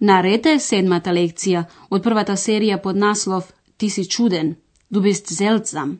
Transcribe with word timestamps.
На 0.00 0.22
седмата 0.58 1.10
лекција 1.10 1.66
од 1.90 2.02
првата 2.02 2.32
серија 2.32 2.80
под 2.82 2.96
наслов 2.96 3.52
Ти 3.76 3.90
си 3.90 4.04
чуден, 4.04 4.56
du 4.90 5.00
bist 5.00 5.26
seltsam. 5.32 5.98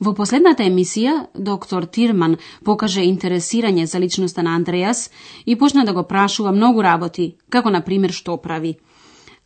Во 0.00 0.14
последната 0.14 0.62
емисија, 0.62 1.26
доктор 1.34 1.86
Тирман 1.86 2.36
покаже 2.64 3.02
интересирање 3.02 3.84
за 3.84 3.98
личноста 3.98 4.42
на 4.42 4.54
Андреас 4.54 5.10
и 5.46 5.56
почна 5.56 5.84
да 5.84 5.92
го 5.92 6.02
прашува 6.02 6.52
многу 6.52 6.82
работи, 6.82 7.36
како 7.50 7.70
на 7.70 7.80
пример 7.80 8.12
што 8.12 8.36
прави. 8.36 8.78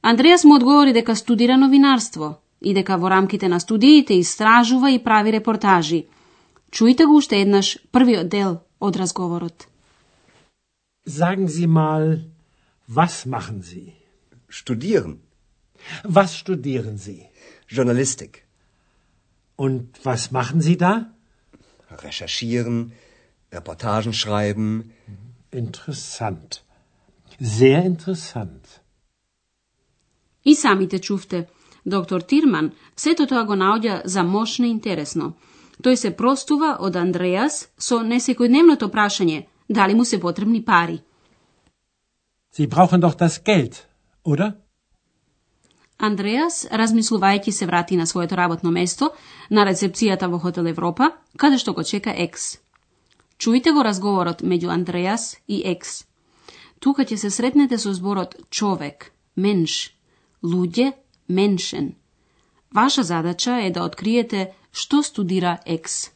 Андреас 0.02 0.45
му 0.45 0.55
одговори 0.55 0.93
дека 0.93 1.16
студира 1.16 1.57
новинарство 1.57 2.35
и 2.60 2.74
дека 2.74 2.97
во 2.97 3.10
рамките 3.10 3.49
на 3.49 3.60
студиите 3.60 4.15
истражува 4.15 4.91
и 4.91 4.99
прави 4.99 5.33
репортажи. 5.33 6.05
Чујте 6.71 7.07
го 7.07 7.16
уште 7.16 7.41
еднаш 7.41 7.79
првиот 7.93 8.29
дел 8.29 8.60
од 8.80 8.97
разговорот. 8.97 9.66
Sagen 11.07 11.49
Sie 11.49 11.66
mal, 11.66 12.18
was 12.87 13.27
machen 13.27 13.63
Sie? 13.63 13.93
Studieren. 14.49 15.21
Was 16.05 16.37
studieren 16.37 16.99
Sie? 16.99 17.29
Journalistik. 17.69 18.45
Und 19.57 20.05
was 20.05 20.30
machen 20.30 20.61
Sie 20.61 20.77
da? 20.77 21.13
Recherchieren. 21.91 22.93
Reportagen 23.52 24.13
schreiben. 24.13 24.93
Interessant. 25.51 26.65
Sehr 27.39 27.85
interessant. 27.85 28.80
И 30.45 30.55
самите 30.55 30.99
чувте, 30.99 31.46
доктор 31.87 32.21
Тирман 32.21 32.73
сето 32.96 33.27
тоа 33.27 33.45
го 33.45 33.55
наоѓа 33.55 34.02
за 34.05 34.23
мошно 34.23 34.67
интересно. 34.67 35.35
Тој 35.83 35.95
се 35.95 36.11
простува 36.17 36.77
од 36.80 36.96
Андреас 36.96 37.69
со 37.79 38.02
несекојдневното 38.02 38.91
прашање 38.91 39.46
дали 39.69 39.95
му 39.95 40.05
се 40.05 40.21
потребни 40.21 40.65
пари. 40.65 41.01
Sie 42.53 42.67
brauchen 42.67 43.01
doch 43.01 43.15
das 43.15 43.45
Geld, 43.45 43.89
oder? 44.25 44.53
Андреас, 45.99 46.67
размислувајќи 46.71 47.51
се 47.51 47.67
врати 47.67 47.97
на 47.97 48.07
своето 48.07 48.37
работно 48.37 48.71
место, 48.71 49.11
на 49.51 49.65
рецепцијата 49.65 50.29
во 50.29 50.39
Хотел 50.39 50.69
Европа, 50.69 51.13
каде 51.39 51.59
што 51.59 51.73
го 51.73 51.83
чека 51.83 52.13
Екс. 52.13 52.59
Чујте 53.39 53.73
го 53.73 53.83
разговорот 53.83 54.43
меѓу 54.43 54.69
Андреас 54.69 55.37
и 55.49 55.63
Екс. 55.65 56.05
Тука 56.79 57.03
ќе 57.03 57.17
се 57.17 57.30
сретнете 57.30 57.79
со 57.79 57.95
зборот 57.95 58.37
човек, 58.51 59.13
менш, 59.37 59.97
луѓе, 60.45 60.93
меншен. 61.29 61.95
Ваша 62.75 63.03
задача 63.03 63.63
е 63.65 63.71
да 63.71 63.85
откриете 63.89 64.53
што 64.73 65.03
студира 65.03 65.59
Екс. 65.65 66.12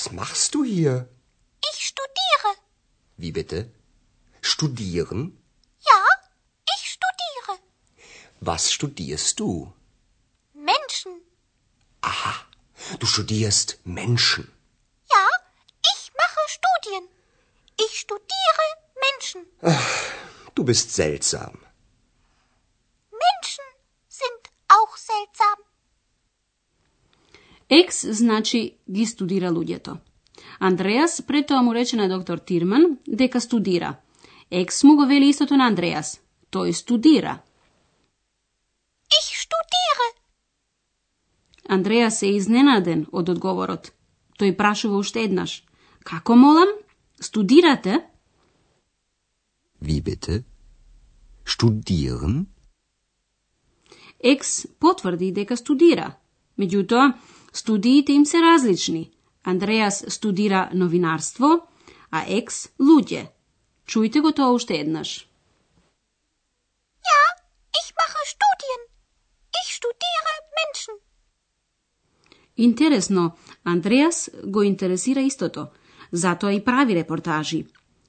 Was 0.00 0.12
machst 0.12 0.54
du 0.54 0.64
hier? 0.64 1.10
Ich 1.74 1.88
studiere. 1.88 2.50
Wie 3.18 3.32
bitte? 3.32 3.70
Studieren? 4.40 5.36
Ja, 5.90 6.02
ich 6.74 6.92
studiere. 6.96 7.58
Was 8.40 8.72
studierst 8.72 9.38
du? 9.40 9.70
Menschen. 10.54 11.12
Aha, 12.00 12.34
du 12.98 13.04
studierst 13.04 13.78
Menschen. 13.84 14.50
Ja, 15.12 15.26
ich 15.92 16.10
mache 16.16 16.42
Studien. 16.48 17.06
Ich 17.76 18.00
studiere 18.00 18.66
Menschen. 19.06 19.40
Du 20.54 20.64
bist 20.64 20.94
seltsam. 20.94 21.58
Екс 27.70 28.12
значи 28.12 28.78
ги 28.90 29.06
студира 29.06 29.50
луѓето. 29.50 29.96
Андреас 30.58 31.22
пред 31.26 31.46
тоа 31.46 31.62
му 31.62 31.74
рече 31.74 31.96
на 31.96 32.08
доктор 32.08 32.38
Тирман 32.38 32.98
дека 33.08 33.40
студира. 33.40 33.96
Екс 34.50 34.86
му 34.86 34.96
го 34.96 35.06
вели 35.06 35.28
истото 35.28 35.56
на 35.56 35.66
Андреас. 35.66 36.20
Тој 36.50 36.72
студира. 36.72 37.38
Ich 39.06 39.30
studiere. 39.44 40.08
Андреас 41.68 42.22
е 42.22 42.34
изненаден 42.34 43.06
од 43.12 43.28
одговорот. 43.28 43.92
Тој 44.38 44.56
прашува 44.56 44.98
уште 44.98 45.22
еднаш. 45.22 45.62
Како 46.04 46.36
молам? 46.36 46.68
Студирате? 47.20 48.00
Wie 49.82 50.02
bitte? 50.02 50.42
Studieren? 51.46 52.46
Екс 54.18 54.66
потврди 54.80 55.32
дека 55.32 55.56
студира. 55.56 56.16
Меѓутоа, 56.58 57.12
студиите 57.52 58.12
им 58.12 58.26
се 58.26 58.38
различни. 58.38 59.10
Андреас 59.44 60.04
студира 60.08 60.70
новинарство, 60.74 61.66
а 62.10 62.24
Екс 62.28 62.68
луѓе. 62.80 63.28
Чујте 63.86 64.20
го 64.20 64.32
тоа 64.32 64.52
уште 64.54 64.74
еднаш. 64.80 65.26
Ja, 67.10 67.22
ich 67.80 67.88
mache 67.98 68.22
Studien. 68.34 68.80
Ich 69.60 69.68
studiere 69.78 70.34
Menschen. 70.58 70.94
Интересно, 72.56 73.32
Андреас 73.64 74.30
го 74.44 74.62
интересира 74.62 75.20
истото, 75.20 75.66
затоа 76.12 76.52
и 76.52 76.64
прави 76.64 76.94
репортажи. 76.94 77.66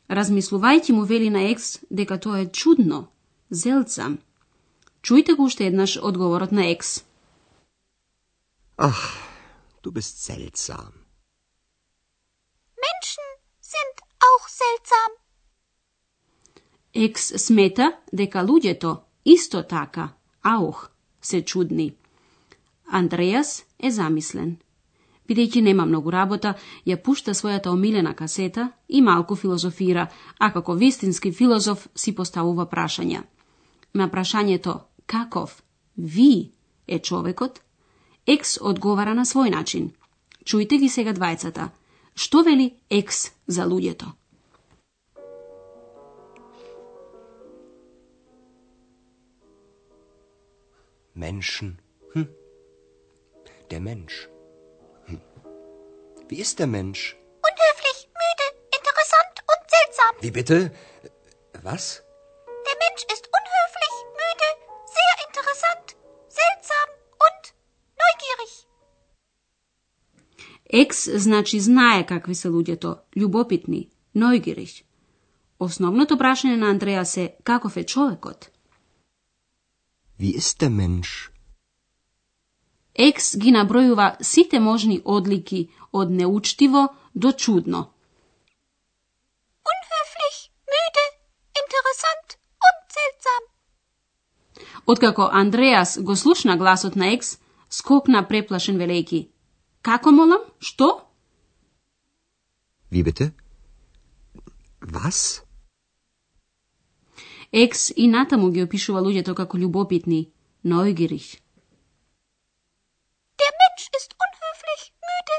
Размислувајќи 0.10 0.92
му 0.92 1.06
вели 1.06 1.30
на 1.30 1.42
Екс 1.52 1.80
дека 1.90 2.20
тоа 2.20 2.42
е 2.42 2.52
чудно, 2.52 3.08
зелцам. 3.50 4.20
Чујте 5.02 5.36
го 5.36 5.44
уште 5.44 5.66
еднаш 5.66 5.98
одговорот 5.98 6.52
на 6.52 6.68
Екс. 6.68 7.04
Ach, 8.78 9.31
du 9.82 9.92
bist 9.92 10.24
seltsam. 10.24 10.94
Menschen 12.86 13.30
sind 13.62 13.96
auch 14.28 14.46
seltsam. 14.50 15.12
Екс 16.94 17.34
смета 17.38 17.92
дека 18.12 18.44
луѓето 18.44 18.98
исто 19.26 19.64
така, 19.64 20.14
аух, 20.44 20.90
се 21.22 21.46
чудни. 21.46 21.96
Андреас 22.92 23.64
е 23.80 23.92
замислен. 23.92 24.58
Бидејќи 25.30 25.62
нема 25.62 25.86
многу 25.86 26.12
работа, 26.12 26.58
ја 26.86 26.98
пушта 27.00 27.32
својата 27.32 27.72
омилена 27.72 28.14
касета 28.16 28.72
и 28.90 29.02
малку 29.02 29.36
филозофира, 29.36 30.08
а 30.40 30.52
како 30.52 30.74
вистински 30.74 31.32
филозоф 31.32 31.88
си 31.96 32.16
поставува 32.16 32.66
прашања. 32.66 33.24
На 33.94 34.10
прашањето 34.10 34.80
каков 35.06 35.64
ви 35.98 36.52
е 36.88 37.00
човекот, 37.00 37.62
Екс 38.28 38.60
одговара 38.62 39.14
на 39.18 39.26
свој 39.26 39.50
начин. 39.50 39.92
Чујте 40.46 40.78
ги 40.78 40.90
сега 40.90 41.14
двајцата. 41.14 41.70
Што 42.14 42.44
вели 42.44 42.78
Екс 42.90 43.32
за 43.48 43.66
луѓето? 43.66 44.14
Menschen. 51.16 51.78
Hm. 52.14 52.28
Der 53.70 53.80
Mensch. 53.80 54.30
Hm. 55.08 55.22
Wie 56.30 56.40
ist 56.40 56.60
der 56.60 56.68
Mensch? 56.68 57.16
Unhöflich, 57.50 58.00
müde, 58.22 58.48
interessant 58.78 59.36
und 59.52 59.62
seltsam. 59.76 60.14
Wie 60.22 60.32
bitte? 60.32 60.72
Was? 61.64 62.04
Екс 70.74 71.20
значи 71.20 71.60
знае 71.60 72.06
какви 72.06 72.36
се 72.36 72.48
луѓето, 72.48 72.96
љубопитни, 73.16 73.90
нојгириш. 74.16 74.84
Основното 75.60 76.16
прашање 76.18 76.56
на 76.56 76.70
Андреас 76.72 77.18
е 77.18 77.36
каков 77.44 77.78
е 77.78 77.84
човекот. 77.84 78.50
Wie 80.20 80.34
ist 80.38 80.60
der 80.60 80.70
Mensch? 80.70 81.30
Екс 82.96 83.38
ги 83.38 83.52
набројува 83.52 84.16
сите 84.22 84.60
можни 84.60 85.02
одлики 85.06 85.70
од 85.92 86.12
неучтиво 86.12 86.88
до 87.16 87.32
чудно. 87.32 87.82
Unhöflich, 89.74 90.40
müde, 90.74 91.06
interessant 91.62 92.28
und 92.68 92.80
seltsam. 92.98 93.42
Откако 94.86 95.30
Андреас 95.32 96.00
го 96.02 96.16
слушна 96.16 96.58
гласот 96.58 96.96
на 96.96 97.14
Екс, 97.14 97.38
скокна 97.70 98.28
преплашен 98.28 98.78
велејки. 98.78 99.28
Како 99.82 100.12
молам? 100.14 100.44
Што? 100.60 100.88
Wie 102.92 103.04
bitte? 103.04 103.32
Was? 104.94 105.42
Екс 107.52 107.92
и 107.96 108.08
натаму 108.08 108.52
ги 108.52 108.62
опишува 108.64 109.02
луѓето 109.02 109.34
како 109.36 109.58
љубопитни, 109.58 110.22
neugierig. 110.64 111.26
Der 113.42 113.52
Mensch 113.62 113.88
ist 114.00 114.14
unhöflich, 114.26 114.84
müde, 115.10 115.38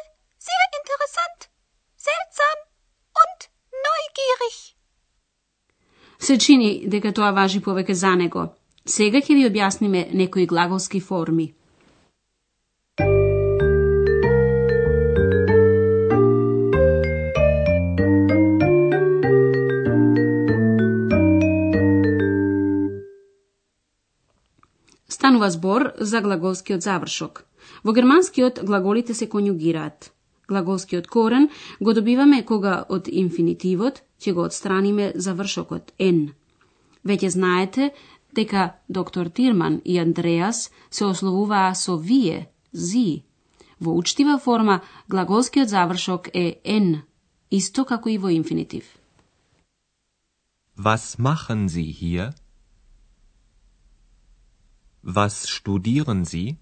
sehr 0.49 0.67
interessant, 0.81 1.49
seltsam 1.97 2.59
und 3.23 3.49
neugierig. 3.87 4.59
Се 6.19 6.39
чини 6.39 6.89
дека 6.89 7.13
тоа 7.13 7.31
важи 7.31 7.61
повеќе 7.61 7.93
за 7.93 8.15
него. 8.17 8.47
Сега 8.85 9.19
ќе 9.19 9.35
ви 9.39 9.49
објасниме 9.49 10.09
некои 10.13 10.47
глаголски 10.47 11.01
форми. 11.01 11.55
Станува 25.43 25.51
збор 25.51 25.93
за 25.99 26.21
глаголскиот 26.21 26.83
завршок. 26.83 27.45
Во 27.83 27.93
германскиот 27.93 28.63
глаголите 28.63 29.15
се 29.15 29.27
конјугираат. 29.27 30.13
Глаголскиот 30.47 31.09
корен 31.11 31.49
го 31.81 31.93
добиваме 31.93 32.45
кога 32.47 32.85
од 32.89 33.09
инфинитивот 33.11 34.03
ќе 34.23 34.33
го 34.33 34.47
отстраниме 34.47 35.11
завршокот 35.19 35.91
«н». 35.99 36.31
Веќе 37.03 37.29
знаете 37.35 37.91
дека 38.31 38.79
доктор 38.89 39.27
Тирман 39.35 39.81
и 39.85 39.99
Андреас 39.99 40.71
се 40.91 41.05
ословуваа 41.11 41.75
со 41.75 41.97
вие, 41.99 42.47
зи. 42.73 43.25
Во 43.81 43.99
учтива 43.99 44.39
форма 44.39 44.81
глаголскиот 45.11 45.69
завршок 45.69 46.31
е 46.35 46.63
«н», 46.65 47.03
исто 47.51 47.85
како 47.85 48.09
и 48.09 48.19
во 48.19 48.31
инфинитив. 48.31 48.85
Was 50.79 51.19
machen 51.19 51.67
Sie 51.67 51.91
hier? 51.91 52.31
Was 55.05 55.47
studieren 55.47 56.25
Sie? 56.25 56.57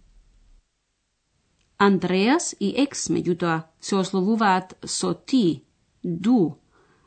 Андреас 1.76 2.54
и 2.60 2.75
екс, 2.76 3.08
меѓутоа, 3.08 3.64
се 3.81 3.96
ословуваат 3.96 4.76
со 4.84 5.14
ти, 5.14 5.64
ду. 6.04 6.56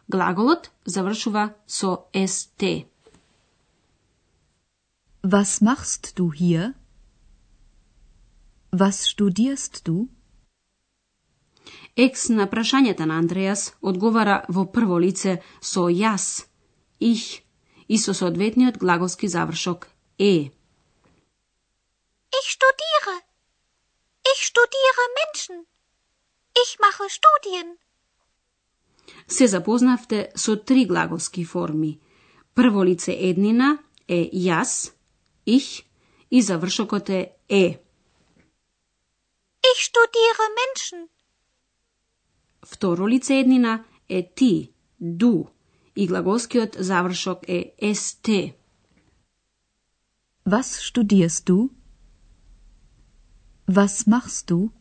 Глаголот 0.10 0.72
завршува 0.86 1.54
со 1.68 2.10
ст. 2.14 2.86
Was 5.24 5.62
machst 5.62 6.14
du 6.18 6.32
hier? 6.32 6.74
Was 8.72 9.06
studierst 9.14 9.86
du? 9.86 10.10
Екс 11.96 12.30
на 12.30 12.46
прашањата 12.50 13.06
на 13.06 13.18
Андреас 13.22 13.74
одговара 13.82 14.46
во 14.50 14.66
прво 14.66 14.98
лице 14.98 15.42
со 15.62 15.90
јас, 15.90 16.46
их, 17.00 17.42
и 17.88 17.98
со 17.98 18.14
соодветниот 18.14 18.78
глаголски 18.78 19.28
завршок 19.28 19.88
е. 20.18 20.52
Ich 22.40 22.48
studiere. 22.58 23.16
Ich 24.32 24.40
studiere 24.52 25.04
Menschen. 25.22 25.56
Ich 26.64 26.72
mache 26.84 27.06
Studien. 27.10 27.78
Се 29.28 29.48
запознавте 29.48 30.32
со 30.36 30.56
три 30.56 30.86
глаголски 30.86 31.46
форми. 31.46 32.00
Прво 32.56 32.84
лице 32.86 33.14
еднина 33.30 33.78
е 34.08 34.30
јас, 34.34 34.94
их 35.46 35.84
и 36.32 36.42
завршокот 36.42 37.10
е 37.10 37.22
е. 37.50 37.80
Ich 39.72 39.80
studiere 39.90 40.48
Menschen. 40.62 41.08
Второ 42.66 43.08
лице 43.08 43.34
еднина 43.40 43.86
е 44.10 44.30
ти, 44.36 44.74
ду 45.02 45.46
и 45.96 46.08
глаголскиот 46.08 46.76
завршок 46.80 47.40
е 47.48 47.96
ст. 47.96 48.28
Was 50.46 50.68
studierst 50.90 51.46
du? 51.50 51.83
Was 53.68 54.08
machst 54.08 54.52
du? 54.52 54.72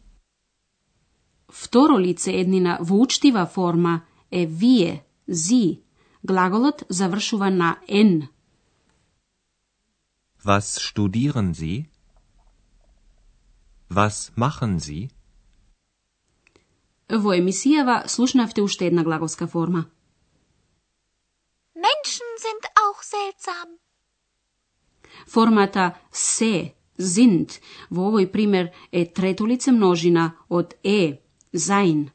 Второ 1.49 1.99
лице 1.99 2.33
еднина 2.33 2.79
во 2.81 2.97
учтива 3.01 3.47
форма 3.47 4.03
е 4.31 4.47
вие, 4.47 5.05
зи. 5.29 5.83
Глаголот 6.25 6.85
завршува 6.89 7.51
на 7.51 7.79
н. 7.89 8.29
Was 10.45 10.79
studieren 10.79 11.53
Sie? 11.55 11.87
Was 13.91 14.33
machen 14.37 14.79
Sie? 14.79 15.11
Во 17.09 17.35
емисијава 17.35 18.07
слушнавте 18.09 18.63
уште 18.63 18.87
една 18.87 19.05
глаголска 19.05 19.47
форма. 19.47 19.85
Menschen 21.77 22.29
sind 22.45 22.65
auch 22.85 23.01
seltsam. 23.03 23.79
Формата 25.27 25.95
се, 26.13 26.75
sind, 27.03 27.59
во 27.91 28.11
овој 28.11 28.31
пример 28.33 28.71
е 28.93 29.05
трето 29.05 29.47
лице 29.47 29.73
множина 29.73 30.33
од 30.49 30.75
е, 30.85 31.23
sein. 31.53 32.11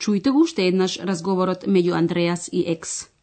Чујте 0.00 0.32
го 0.32 0.40
уште 0.46 0.64
еднаш 0.64 0.96
разговорот 1.04 1.66
меѓу 1.68 1.92
Андреас 1.92 2.48
и 2.52 2.64
Екс. 2.72 3.19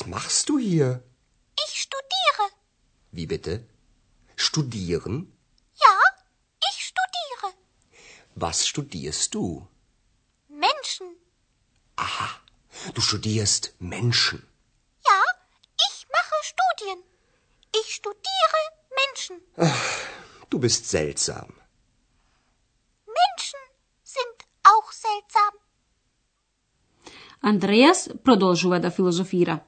Was 0.00 0.06
machst 0.06 0.48
du 0.48 0.58
hier? 0.58 1.02
Ich 1.66 1.80
studiere. 1.80 2.44
Wie 3.12 3.26
bitte? 3.26 3.66
Studieren? 4.36 5.32
Ja, 5.84 5.96
ich 6.70 6.78
studiere. 6.90 7.54
Was 8.34 8.66
studierst 8.66 9.34
du? 9.34 9.66
Menschen. 10.48 11.16
Du 12.94 13.00
studierst 13.00 13.74
Menschen. 13.78 14.46
Ja, 15.08 15.20
ich 15.88 16.06
mache 16.16 16.36
Studien. 16.52 17.02
Ich 17.80 17.94
studiere 17.94 18.60
Menschen. 19.00 19.36
Du 20.50 20.58
bist 20.58 20.88
seltsam. 20.88 21.48
Menschen 23.06 23.62
sind 24.02 24.36
auch 24.62 24.92
seltsam. 24.92 25.52
Андреас 27.40 28.08
продолжува 28.24 28.78
да 28.80 28.90
филозофира. 28.90 29.60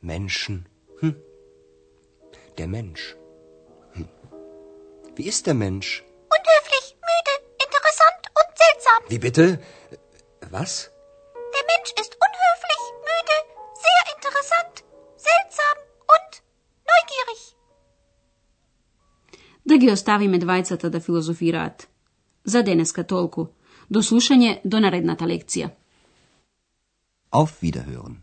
Menschen. 0.00 0.56
Der 2.58 2.68
Mensch. 2.68 3.16
Hm. 3.94 4.08
Wie 5.16 5.26
ist 5.32 5.46
der 5.46 5.54
Mensch? 5.54 6.04
Unhöflich, 6.36 6.86
müde, 7.10 7.34
interessant 7.66 8.22
und 8.38 8.50
seltsam. 8.62 9.00
Wie 9.08 9.18
bitte? 9.18 9.44
Was? 10.50 10.90
Der 11.56 11.64
Mensch 11.72 11.92
ist 12.02 12.12
unhöflich, 12.26 12.82
müde, 13.10 13.36
sehr 13.86 14.04
interessant, 14.14 14.74
seltsam 15.28 15.76
und 16.14 16.30
neugierig. 16.90 17.42
Да 19.66 19.76
ги 19.78 19.90
оставиме 19.90 20.38
двајцата 20.38 20.88
да 20.88 21.00
филозофираат. 21.00 21.88
За 22.44 22.62
денеска 22.62 23.04
толку. 23.04 23.46
До 23.90 24.02
слушање 24.02 24.60
до 24.64 24.80
наредната 24.80 25.24
лекција. 25.24 25.70
Auf 27.30 27.62
Wiederhören. 27.62 28.22